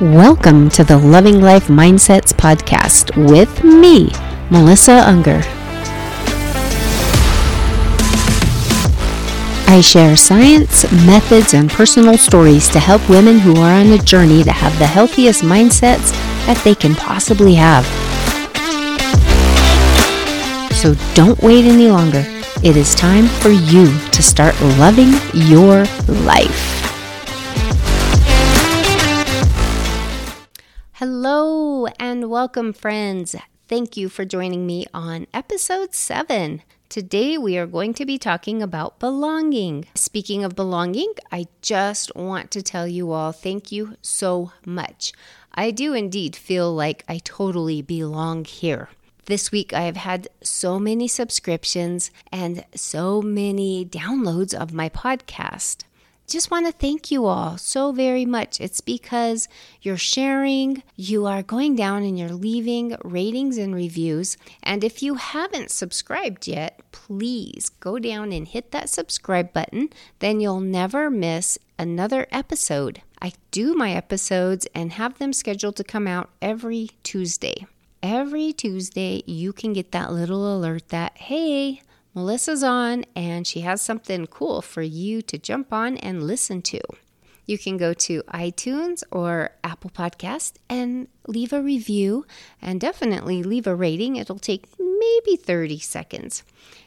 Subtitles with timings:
[0.00, 4.10] Welcome to the Loving Life Mindsets podcast with me,
[4.50, 5.42] Melissa Unger.
[9.68, 14.42] I share science, methods, and personal stories to help women who are on a journey
[14.42, 16.12] to have the healthiest mindsets
[16.46, 17.84] that they can possibly have.
[20.76, 22.24] So don't wait any longer.
[22.64, 25.84] It is time for you to start loving your
[26.24, 26.79] life.
[31.00, 33.34] Hello and welcome, friends.
[33.68, 36.60] Thank you for joining me on episode 7.
[36.90, 39.86] Today we are going to be talking about belonging.
[39.94, 45.14] Speaking of belonging, I just want to tell you all thank you so much.
[45.54, 48.90] I do indeed feel like I totally belong here.
[49.24, 55.84] This week I have had so many subscriptions and so many downloads of my podcast
[56.30, 58.60] just want to thank you all so very much.
[58.60, 59.48] It's because
[59.82, 64.36] you're sharing, you are going down and you're leaving ratings and reviews.
[64.62, 69.90] And if you haven't subscribed yet, please go down and hit that subscribe button.
[70.20, 73.02] Then you'll never miss another episode.
[73.20, 77.66] I do my episodes and have them scheduled to come out every Tuesday.
[78.02, 81.82] Every Tuesday, you can get that little alert that, hey,
[82.14, 86.80] Melissa's on and she has something cool for you to jump on and listen to.
[87.46, 92.26] You can go to iTunes or Apple Podcast and leave a review
[92.62, 94.16] and definitely leave a rating.
[94.16, 96.42] It'll take maybe 30 seconds.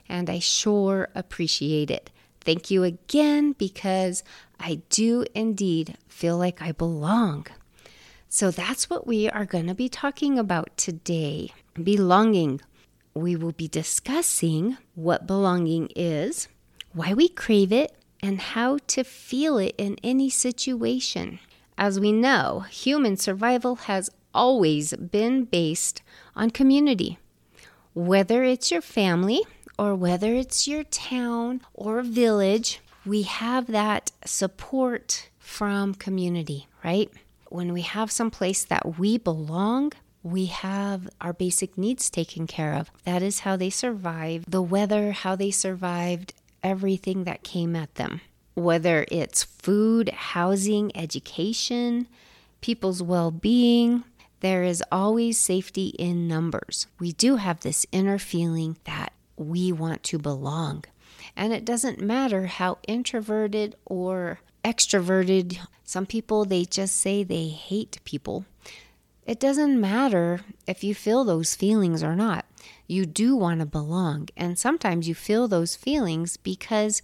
[0.08, 2.10] And I sure appreciate it.
[2.42, 4.24] Thank you again because
[4.60, 7.48] I do indeed feel like I belong.
[8.30, 11.52] So that's what we are going to be talking about today
[11.82, 12.62] belonging
[13.14, 16.48] we will be discussing what belonging is,
[16.94, 21.40] why we crave it, and how to feel it in any situation.
[21.78, 26.02] As we know, human survival has always been based
[26.36, 27.18] on community.
[27.94, 29.42] Whether it's your family
[29.78, 37.12] or whether it's your town or village, we have that support from community, right?
[37.50, 39.92] When we have some place that we belong,
[40.24, 42.90] we have our basic needs taken care of.
[43.04, 48.22] That is how they survived the weather, how they survived everything that came at them.
[48.56, 52.08] Whether it's food, housing, education,
[52.62, 54.06] people's well being,
[54.40, 56.88] there is always safety in numbers.
[57.00, 60.86] We do have this inner feeling that we want to belong.
[61.36, 68.00] And it doesn't matter how introverted or extroverted, some people they just say they hate
[68.06, 68.46] people.
[69.26, 72.46] It doesn't matter if you feel those feelings or not.
[72.88, 74.28] You do want to belong.
[74.36, 77.02] And sometimes you feel those feelings because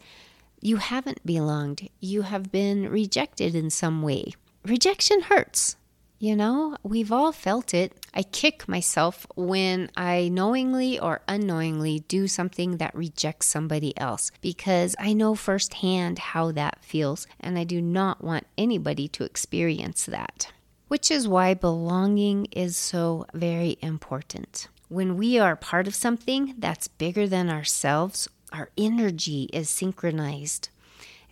[0.60, 1.90] you haven't belonged.
[2.02, 4.34] You have been rejected in some way.
[4.66, 5.78] Rejection hurts.
[6.22, 7.94] You know, we've all felt it.
[8.14, 14.98] I kick myself when I knowingly or unknowingly do something that rejects somebody else because
[15.00, 20.52] I know firsthand how that feels and I do not want anybody to experience that
[20.90, 24.68] which is why belonging is so very important.
[24.90, 30.70] When we are part of something that's bigger than ourselves, our energy is synchronized.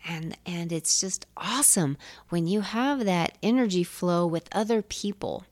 [0.08, 1.98] And, and it's just awesome
[2.30, 5.44] when you have that energy flow with other people.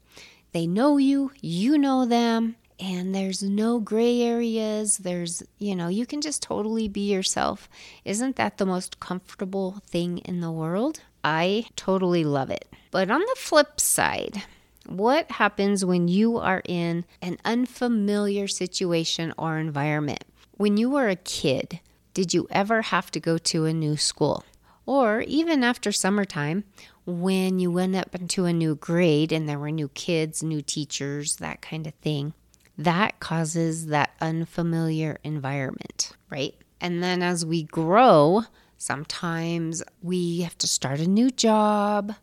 [0.54, 4.98] They know you, you know them, and there's no gray areas.
[4.98, 7.68] There's, you know, you can just totally be yourself.
[8.06, 11.02] Isn't that the most comfortable thing in the world?
[11.26, 12.70] I totally love it.
[12.92, 14.44] But on the flip side,
[14.86, 20.24] what happens when you are in an unfamiliar situation or environment?
[20.52, 21.80] When you were a kid,
[22.14, 24.46] did you ever have to go to a new school?
[24.86, 26.64] Or even after summertime,
[27.08, 31.38] when you went up into a new grade and there were new kids, new teachers,
[31.38, 32.34] that kind of thing,
[32.78, 36.54] that causes that unfamiliar environment, right?
[36.80, 38.44] And then as we grow,
[38.86, 42.14] sometimes we have to start a new job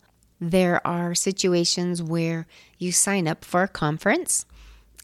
[0.49, 4.45] there are situations where you sign up for a conference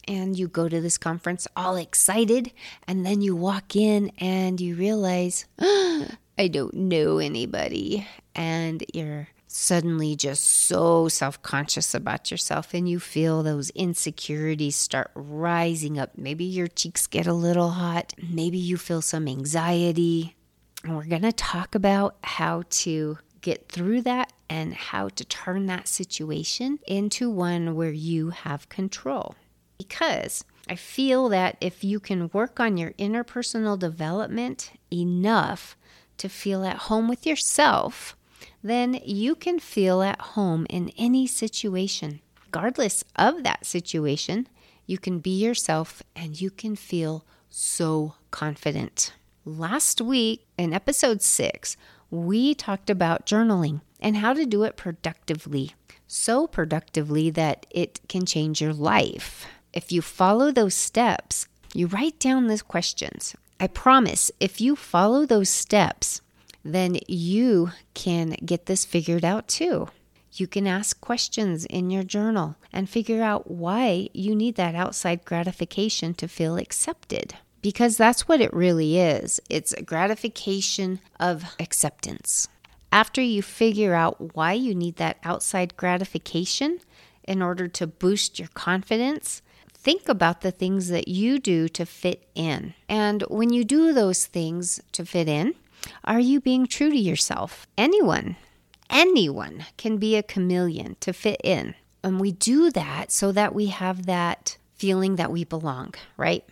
[0.05, 2.51] and you go to this conference all excited,
[2.87, 6.07] and then you walk in and you realize, oh,
[6.37, 8.07] I don't know anybody.
[8.33, 15.11] And you're suddenly just so self conscious about yourself, and you feel those insecurities start
[15.15, 16.17] rising up.
[16.17, 20.35] Maybe your cheeks get a little hot, maybe you feel some anxiety.
[20.83, 25.65] And we're going to talk about how to get through that and how to turn
[25.67, 29.35] that situation into one where you have control.
[29.77, 35.77] Because I feel that if you can work on your interpersonal development enough
[36.17, 38.15] to feel at home with yourself,
[38.63, 42.19] then you can feel at home in any situation.
[42.45, 44.47] Regardless of that situation,
[44.85, 49.13] you can be yourself and you can feel so confident.
[49.45, 51.77] Last week in episode six,
[52.11, 55.75] we talked about journaling and how to do it productively.
[56.07, 59.45] So productively that it can change your life.
[59.71, 63.33] If you follow those steps, you write down these questions.
[63.61, 66.21] I promise if you follow those steps,
[66.63, 69.87] then you can get this figured out too.
[70.33, 75.23] You can ask questions in your journal and figure out why you need that outside
[75.23, 77.35] gratification to feel accepted.
[77.61, 82.47] Because that's what it really is it's a gratification of acceptance.
[82.91, 86.79] After you figure out why you need that outside gratification
[87.23, 89.41] in order to boost your confidence,
[89.73, 92.73] think about the things that you do to fit in.
[92.87, 95.53] And when you do those things to fit in,
[96.03, 97.67] are you being true to yourself?
[97.77, 98.35] Anyone,
[98.89, 101.75] anyone can be a chameleon to fit in.
[102.03, 106.43] And we do that so that we have that feeling that we belong, right?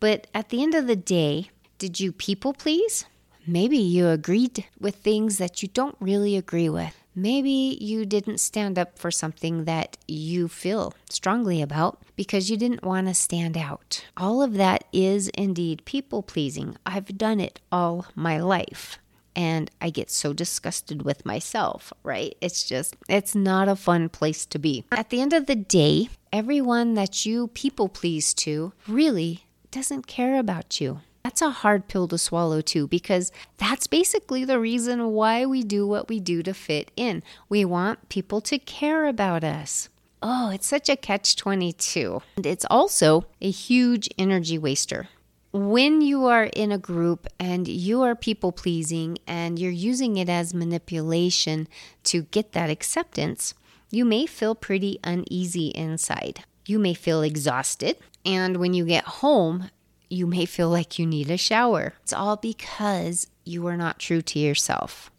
[0.00, 3.04] But at the end of the day, did you people please?
[3.46, 6.96] Maybe you agreed with things that you don't really agree with.
[7.14, 12.84] Maybe you didn't stand up for something that you feel strongly about because you didn't
[12.84, 14.04] want to stand out.
[14.16, 16.76] All of that is indeed people pleasing.
[16.86, 18.98] I've done it all my life.
[19.36, 22.36] And I get so disgusted with myself, right?
[22.40, 24.84] It's just, it's not a fun place to be.
[24.92, 30.38] At the end of the day, everyone that you people please to really doesn't care
[30.38, 31.00] about you.
[31.22, 35.86] That's a hard pill to swallow, too, because that's basically the reason why we do
[35.86, 37.22] what we do to fit in.
[37.48, 39.88] We want people to care about us.
[40.22, 42.22] Oh, it's such a catch 22.
[42.36, 45.08] And it's also a huge energy waster.
[45.52, 50.28] When you are in a group and you are people pleasing and you're using it
[50.28, 51.68] as manipulation
[52.04, 53.54] to get that acceptance,
[53.90, 56.44] you may feel pretty uneasy inside.
[56.66, 57.96] You may feel exhausted.
[58.24, 59.70] And when you get home,
[60.08, 61.94] you may feel like you need a shower.
[62.02, 65.10] It's all because you are not true to yourself.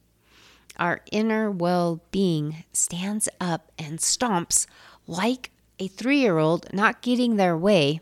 [0.77, 4.67] Our inner well being stands up and stomps
[5.07, 8.01] like a three year old not getting their way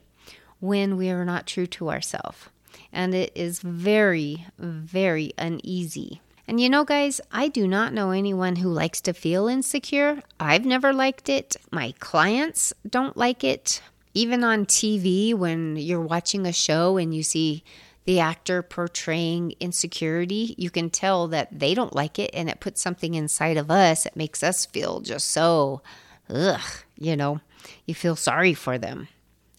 [0.60, 2.50] when we are not true to ourselves.
[2.92, 6.22] And it is very, very uneasy.
[6.50, 10.22] And you know, guys, I do not know anyone who likes to feel insecure.
[10.40, 11.56] I've never liked it.
[11.72, 13.82] My clients don't like it
[14.14, 17.64] even on TV, when you're watching a show and you see
[18.06, 22.82] the actor portraying insecurity, you can tell that they don't like it and it puts
[22.82, 25.82] something inside of us that makes us feel just so,
[26.30, 26.62] ugh,
[26.98, 27.40] you know,
[27.86, 29.08] you feel sorry for them.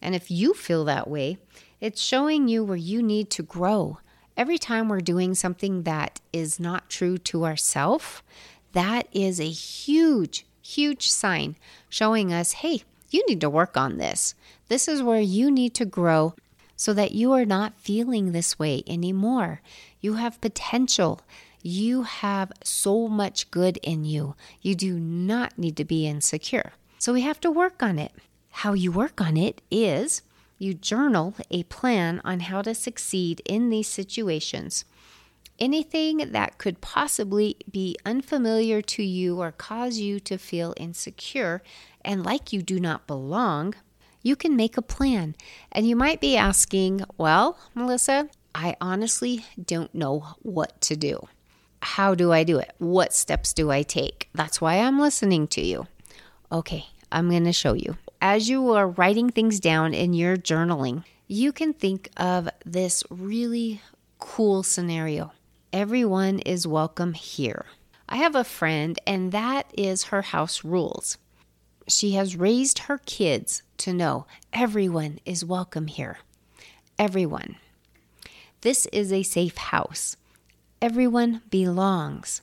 [0.03, 1.39] And if you feel that way,
[1.81, 3.99] it's showing you where you need to grow.
[4.37, 8.23] Every time we're doing something that is not true to ourself,
[8.73, 11.57] that is a huge, huge sign
[11.89, 14.35] showing us, hey, you need to work on this.
[14.69, 16.35] This is where you need to grow
[16.77, 19.61] so that you are not feeling this way anymore.
[20.01, 21.21] You have potential.
[21.63, 24.35] You have so much good in you.
[24.63, 26.73] You do not need to be insecure.
[26.99, 28.13] So we have to work on it.
[28.51, 30.23] How you work on it is
[30.61, 34.85] you journal a plan on how to succeed in these situations.
[35.59, 41.63] Anything that could possibly be unfamiliar to you or cause you to feel insecure
[42.05, 43.75] and like you do not belong,
[44.23, 45.35] you can make a plan.
[45.73, 51.27] And you might be asking, well, Melissa, I honestly don't know what to do.
[51.83, 52.73] How do I do it?
[52.79, 54.29] What steps do I take?
[54.35, 55.87] That's why I'm listening to you.
[56.53, 57.97] Okay, I'm going to show you.
[58.23, 63.81] As you are writing things down in your journaling, you can think of this really
[64.19, 65.33] cool scenario.
[65.73, 67.65] Everyone is welcome here.
[68.11, 71.17] I have a friend, and that is her house rules.
[71.89, 76.19] She has raised her kids to know everyone is welcome here.
[76.99, 77.57] Everyone.
[78.61, 80.19] This is a safe house.
[80.83, 82.43] Everyone belongs.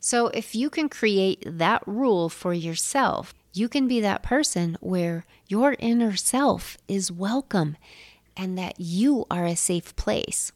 [0.00, 5.24] So, if you can create that rule for yourself, you can be that person where
[5.48, 7.76] your inner self is welcome
[8.36, 10.52] and that you are a safe place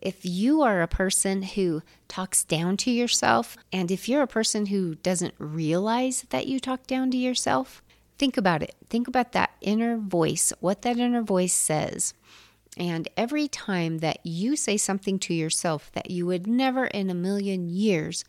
[0.00, 4.66] if you are a person who talks down to yourself, and if you're a person
[4.66, 7.82] who doesn't realize that you talk down to yourself,
[8.18, 8.74] think about it.
[8.88, 12.14] Think about that inner voice, what that inner voice says.
[12.76, 17.14] And every time that you say something to yourself that you would never in a
[17.14, 18.24] million years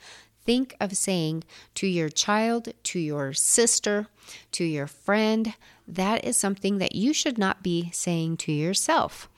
[0.52, 4.08] think of saying to your child, to your sister,
[4.52, 5.54] to your friend,
[5.88, 9.30] that is something that you should not be saying to yourself.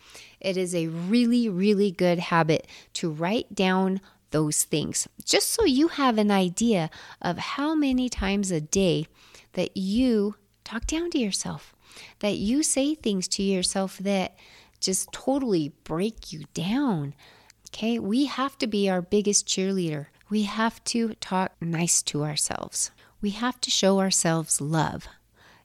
[0.41, 4.01] It is a really, really good habit to write down
[4.32, 6.89] those things, just so you have an idea
[7.22, 9.05] of how many times a day
[9.51, 11.75] that you talk down to yourself,
[12.22, 14.36] that you say things to yourself that
[14.79, 17.13] just totally break you down.
[17.70, 20.08] Okay, we have to be our biggest cheerleader.
[20.34, 22.90] We have to talk nice to ourselves.
[23.22, 25.06] We have to show ourselves love.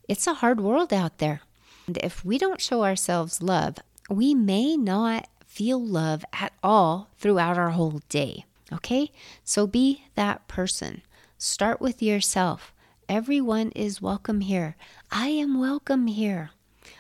[0.07, 1.41] It's a hard world out there.
[1.87, 3.79] And if we don't show ourselves love,
[4.11, 8.45] we may not feel love at all throughout our whole day.
[8.71, 9.11] Okay?
[9.43, 11.01] So be that person.
[11.39, 12.75] Start with yourself.
[13.09, 14.77] Everyone is welcome here.
[15.11, 16.51] I am welcome here.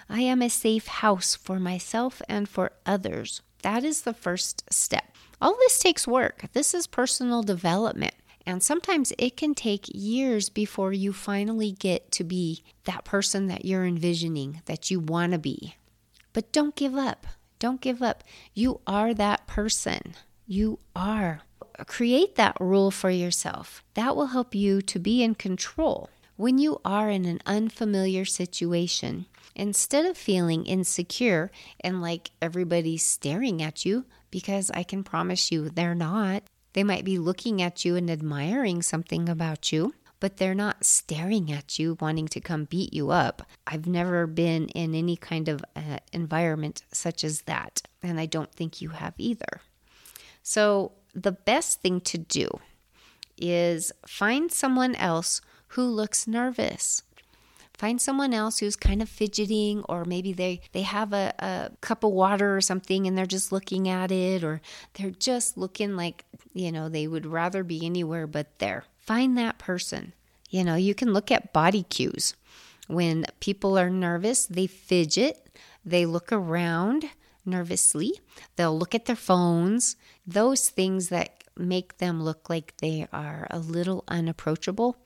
[0.09, 3.43] I am a safe house for myself and for others.
[3.62, 5.17] That is the first step.
[5.41, 6.47] All this takes work.
[6.53, 8.15] This is personal development.
[8.47, 13.65] And sometimes it can take years before you finally get to be that person that
[13.67, 15.77] you're envisioning, that you want to be.
[16.33, 17.27] But don't give up.
[17.59, 18.25] Don't give up.
[18.55, 20.15] You are that person.
[20.47, 21.43] You are.
[21.87, 23.85] Create that rule for yourself.
[23.95, 26.09] That will help you to be in control.
[26.38, 29.26] When you are in an unfamiliar situation,
[29.57, 35.68] instead of feeling insecure and like everybody's staring at you, because I can promise you
[35.68, 40.54] they're not, they might be looking at you and admiring something about you, but they're
[40.54, 43.42] not staring at you, wanting to come beat you up.
[43.66, 48.52] I've never been in any kind of uh, environment such as that, and I don't
[48.52, 49.61] think you have either.
[50.45, 52.61] So, the best thing to do
[53.37, 57.03] is find someone else who looks nervous.
[57.79, 62.03] Find someone else who's kind of fidgeting or maybe they they have a, a cup
[62.03, 64.61] of water or something and they're just looking at it or
[64.95, 68.85] they're just looking like you know they would rather be anywhere but there.
[68.97, 70.13] Find that person.
[70.51, 72.35] You know you can look at body cues.
[72.89, 75.49] When people are nervous they fidget
[75.85, 77.05] they look around
[77.47, 78.13] nervously
[78.57, 79.95] they'll look at their phones.
[80.27, 84.97] Those things that make them look like they are a little unapproachable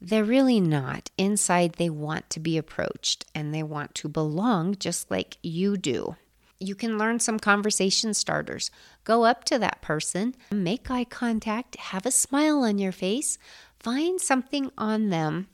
[0.00, 1.10] they're really not.
[1.18, 6.16] Inside, they want to be approached and they want to belong just like you do.
[6.58, 8.70] You can learn some conversation starters.
[9.04, 13.38] Go up to that person, make eye contact, have a smile on your face,
[13.78, 15.48] find something on them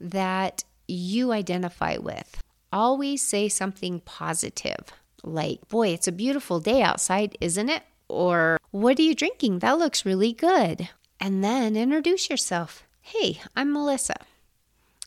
[0.00, 2.40] that you identify with.
[2.72, 4.92] Always say something positive,
[5.24, 7.82] like, Boy, it's a beautiful day outside, isn't it?
[8.08, 9.60] Or, What are you drinking?
[9.60, 10.88] That looks really good.
[11.20, 12.84] And then introduce yourself.
[13.04, 14.14] Hey, I'm Melissa.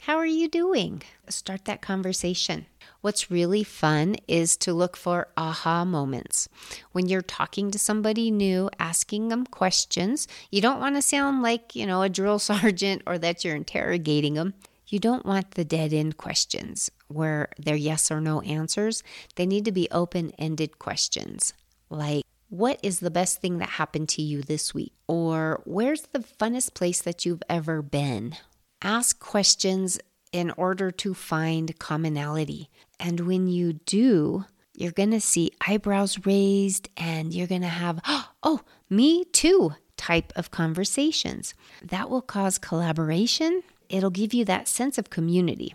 [0.02, 1.02] How are you doing?
[1.30, 2.66] Start that conversation.
[3.00, 6.50] What's really fun is to look for aha moments.
[6.92, 11.74] When you're talking to somebody new, asking them questions, you don't want to sound like,
[11.74, 14.56] you know, a drill sergeant or that you're interrogating them.
[14.88, 19.04] You don't want the dead end questions where they're yes or no answers.
[19.36, 21.54] They need to be open ended questions
[21.90, 24.94] like, what is the best thing that happened to you this week?
[25.08, 28.36] Or where's the funnest place that you've ever been?
[28.82, 30.00] Ask questions
[30.32, 32.70] in order to find commonality.
[33.00, 38.02] And when you do, you're going to see eyebrows raised and you're going to have,
[38.44, 41.54] oh, me too type of conversations.
[41.82, 43.64] That will cause collaboration.
[43.90, 45.74] It'll give you that sense of community.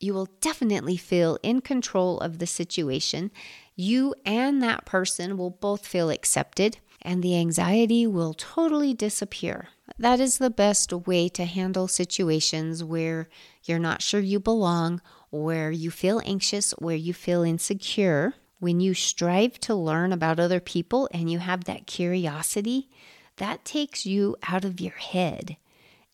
[0.00, 3.32] You will definitely feel in control of the situation
[3.78, 9.68] you and that person will both feel accepted and the anxiety will totally disappear.
[9.96, 13.28] That is the best way to handle situations where
[13.62, 18.34] you're not sure you belong, where you feel anxious, where you feel insecure.
[18.58, 22.90] When you strive to learn about other people and you have that curiosity,
[23.36, 25.56] that takes you out of your head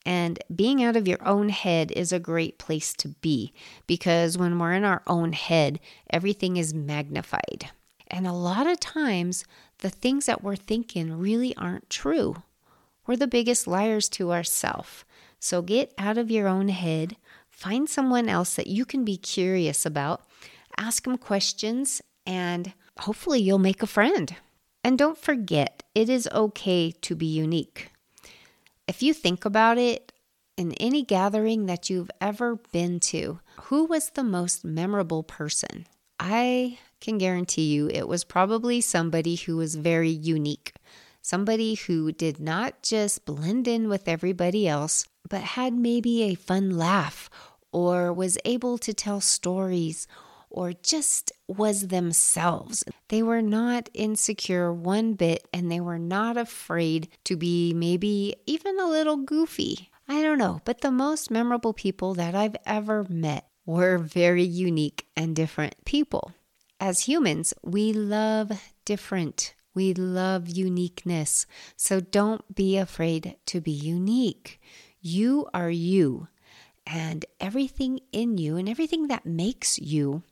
[0.05, 3.53] and being out of your own head is a great place to be
[3.87, 5.81] because when we're in our own head,
[6.11, 7.71] everything is magnified.
[8.09, 9.45] And a lot of times,
[9.79, 12.43] the things that we're thinking really aren't true.
[13.07, 15.05] We're the biggest liars to ourselves.
[15.41, 17.17] So get out of your own head,
[17.51, 20.27] find someone else that you can be curious about,
[20.77, 24.37] ask them questions, and hopefully you'll make a friend.
[24.83, 27.91] And don't forget, it is okay to be unique.
[28.87, 30.13] If you think about it,
[30.57, 35.87] in any gathering that you've ever been to, who was the most memorable person?
[36.21, 40.75] I can guarantee you it was probably somebody who was very unique.
[41.23, 46.77] Somebody who did not just blend in with everybody else, but had maybe a fun
[46.77, 47.31] laugh
[47.73, 50.07] or was able to tell stories
[50.55, 52.85] or just was themselves.
[53.09, 58.79] They were not insecure one bit and they were not afraid to be maybe even
[58.79, 59.91] a little goofy.
[60.09, 65.09] I don't know, but the most memorable people that I've ever met were very unique
[65.17, 66.33] and different people.
[66.79, 68.53] As humans, we love
[68.85, 69.55] different.
[69.75, 71.47] We love uniqueness.
[71.77, 74.61] So don't be afraid to be unique.
[75.01, 76.29] You are you,
[76.87, 80.23] and everything in you and everything that makes you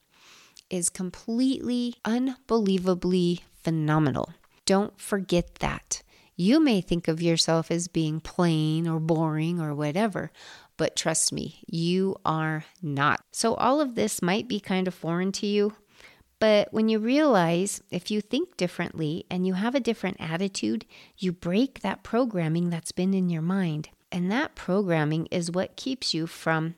[0.73, 4.33] is completely, unbelievably phenomenal.
[4.65, 6.03] Don't forget that.
[6.35, 10.33] You may think of yourself as being plain or boring or whatever,
[10.77, 13.23] but trust me, you are not.
[13.31, 15.75] So, all of this might be kind of foreign to you,
[16.41, 20.87] but when you realize if you think differently and you have a different attitude,
[21.19, 23.91] you break that programming that's been in your mind.
[24.11, 26.75] And that programming is what keeps you from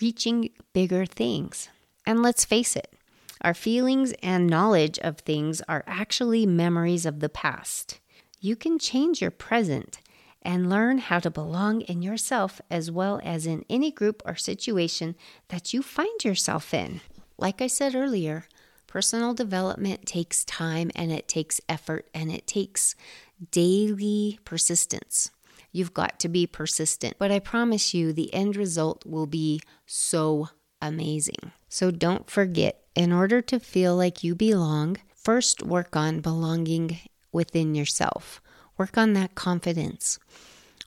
[0.00, 1.68] reaching bigger things.
[2.06, 2.92] And let's face it,
[3.42, 8.00] our feelings and knowledge of things are actually memories of the past.
[8.40, 10.00] You can change your present
[10.42, 15.14] and learn how to belong in yourself as well as in any group or situation
[15.48, 17.00] that you find yourself in.
[17.38, 18.46] Like I said earlier,
[18.86, 22.94] personal development takes time and it takes effort and it takes
[23.50, 25.30] daily persistence.
[25.70, 30.50] You've got to be persistent, but I promise you the end result will be so
[30.82, 31.52] amazing.
[31.68, 36.98] So don't forget in order to feel like you belong, first work on belonging
[37.32, 38.40] within yourself.
[38.76, 40.18] Work on that confidence.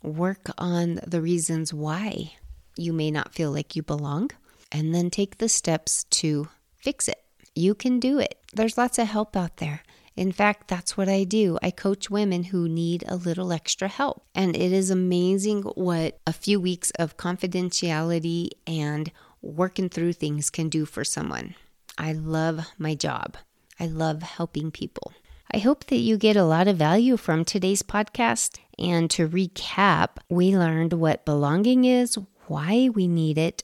[0.04, 2.34] Work on the reasons why
[2.78, 4.30] you may not feel like you belong,
[4.72, 7.24] and then take the steps to fix it.
[7.56, 8.38] You can do it.
[8.54, 9.82] There's lots of help out there.
[10.16, 11.58] In fact, that's what I do.
[11.62, 14.24] I coach women who need a little extra help.
[14.34, 20.70] And it is amazing what a few weeks of confidentiality and working through things can
[20.70, 21.56] do for someone.
[21.98, 23.38] I love my job.
[23.80, 25.14] I love helping people.
[25.52, 28.58] I hope that you get a lot of value from today's podcast.
[28.78, 33.64] And to recap, we learned what belonging is, why we need it,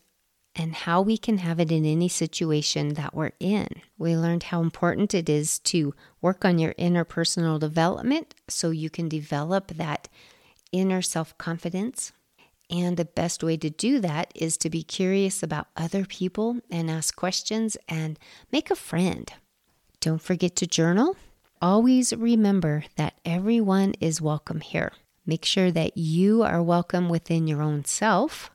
[0.56, 3.68] and how we can have it in any situation that we're in.
[3.98, 9.10] We learned how important it is to work on your interpersonal development so you can
[9.10, 10.08] develop that
[10.72, 12.12] inner self confidence.
[12.72, 16.90] And the best way to do that is to be curious about other people and
[16.90, 18.18] ask questions and
[18.50, 19.32] make a friend.
[20.00, 21.18] Don't forget to journal.
[21.62, 24.94] Always remember that everyone is welcome here.
[25.26, 28.50] Make sure that you are welcome within your own self.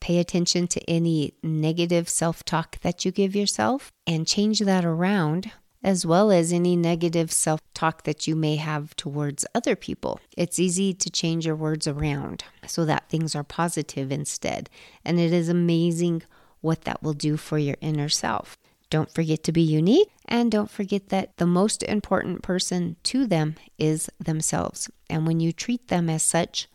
[0.00, 5.52] Pay attention to any negative self talk that you give yourself and change that around
[5.82, 10.20] as well as any negative self talk that you may have towards other people.
[10.36, 14.68] It's easy to change your words around so that things are positive instead.
[15.04, 16.22] And it is amazing
[16.60, 18.58] what that will do for your inner self.
[18.90, 23.56] Don't forget to be unique and don't forget that the most important person to them
[23.78, 24.90] is themselves.
[25.10, 26.68] And when you treat them as such,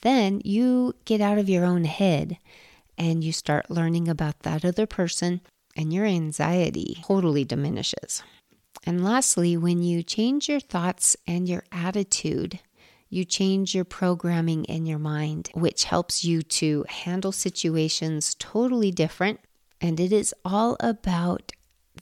[0.00, 2.38] then you get out of your own head
[2.96, 5.40] and you start learning about that other person
[5.76, 8.22] and your anxiety totally diminishes.
[8.84, 12.58] And lastly, when you change your thoughts and your attitude,
[13.08, 19.40] you change your programming in your mind, which helps you to handle situations totally different.
[19.80, 21.52] And it is all about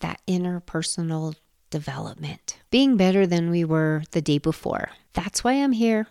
[0.00, 1.34] that interpersonal
[1.70, 4.90] development, being better than we were the day before.
[5.12, 6.06] That's why I'm here.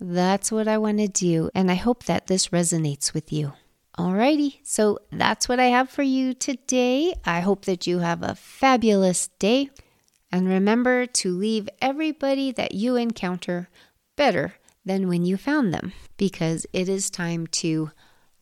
[0.00, 1.50] That's what I want to do.
[1.54, 3.52] And I hope that this resonates with you.
[4.00, 7.12] Alrighty, so that's what I have for you today.
[7.26, 9.68] I hope that you have a fabulous day.
[10.32, 13.68] And remember to leave everybody that you encounter
[14.16, 14.54] better
[14.86, 17.90] than when you found them, because it is time to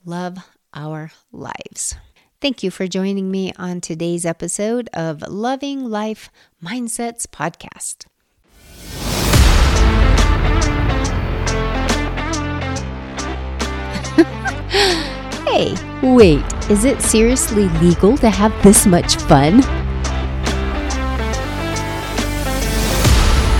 [0.04, 0.38] love
[0.74, 1.96] our lives.
[2.40, 6.30] Thank you for joining me on today's episode of Loving Life
[6.62, 8.06] Mindsets Podcast.
[15.50, 19.62] Hey, wait, is it seriously legal to have this much fun?